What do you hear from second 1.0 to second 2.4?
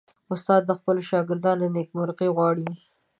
شاګردانو نیکمرغي